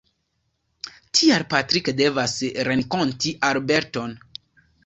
Tial 1.19 1.45
Patrick 1.51 1.91
devas 2.01 2.35
renkonti 2.71 3.37
Albert-on. 3.51 4.21